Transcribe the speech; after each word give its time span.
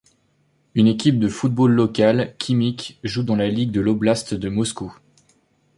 Une 0.73 0.87
équipe 0.87 1.19
de 1.19 1.27
football 1.27 1.73
locale, 1.73 2.33
Khimik, 2.39 2.97
joue 3.03 3.21
dans 3.21 3.35
la 3.35 3.47
ligue 3.49 3.69
de 3.69 3.81
l'oblast 3.81 4.33
de 4.33 4.49
Moscou. 4.49 4.97